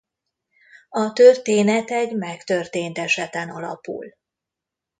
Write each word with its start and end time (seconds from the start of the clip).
A 0.89 1.11
történet 1.13 1.89
egy 1.91 2.15
megtörtént 2.15 2.97
eseten 2.97 3.49
alapul. 3.49 4.13